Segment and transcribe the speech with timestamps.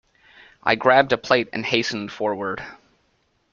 [0.63, 2.63] I grabbed a plate and hastened forward.